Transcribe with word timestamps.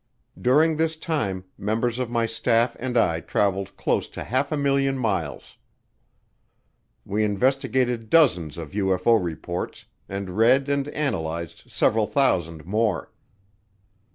During 0.41 0.77
this 0.77 0.95
time 0.95 1.45
members 1.59 1.99
of 1.99 2.09
my 2.09 2.25
staff 2.25 2.75
and 2.79 2.97
I 2.97 3.19
traveled 3.19 3.77
close 3.77 4.07
to 4.09 4.23
half 4.23 4.51
a 4.51 4.57
million 4.57 4.97
miles. 4.97 5.57
We 7.05 7.23
investigated 7.23 8.09
dozens 8.09 8.57
of 8.57 8.71
UFO 8.71 9.23
reports, 9.23 9.85
and 10.09 10.35
read 10.35 10.69
and 10.69 10.87
analyzed 10.87 11.65
several 11.69 12.07
thousand 12.07 12.65
more. 12.65 13.11